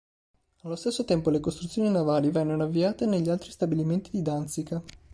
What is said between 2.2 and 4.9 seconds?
vennero avviate negli altri stabilimenti di Danzica.